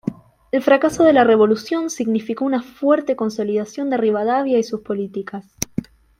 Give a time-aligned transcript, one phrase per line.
[0.51, 5.53] El fracaso de la revolución significó una fuerte consolidación de Rivadavia y sus políticas.